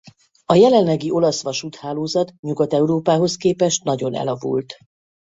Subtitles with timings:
[0.45, 4.77] A jelenlegi olasz vasúthálózat Nyugat-Európához képest nagyon elavult.